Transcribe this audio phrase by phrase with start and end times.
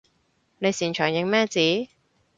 [0.57, 1.59] 你擅長認咩字？